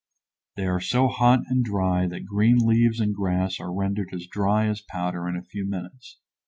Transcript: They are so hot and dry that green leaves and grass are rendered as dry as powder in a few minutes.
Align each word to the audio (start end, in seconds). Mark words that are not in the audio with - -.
They 0.55 0.65
are 0.65 0.81
so 0.81 1.09
hot 1.09 1.41
and 1.47 1.63
dry 1.63 2.07
that 2.07 2.25
green 2.25 2.57
leaves 2.57 2.99
and 2.99 3.13
grass 3.13 3.59
are 3.59 3.71
rendered 3.71 4.09
as 4.15 4.25
dry 4.25 4.65
as 4.65 4.81
powder 4.81 5.29
in 5.29 5.35
a 5.35 5.43
few 5.43 5.63
minutes. 5.69 6.17